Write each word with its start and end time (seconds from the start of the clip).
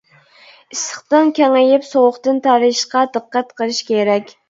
ئىسسىقتىن 0.75 1.29
كېڭىيىپ، 1.41 1.87
سوغۇقتىن 1.91 2.43
تارىيىشقا 2.49 3.07
دىققەت 3.15 3.57
قىلىش 3.63 3.89
كېرەك. 3.95 4.39